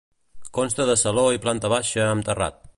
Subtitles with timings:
[0.57, 2.63] Consta de saló i planta baixa amb terrat.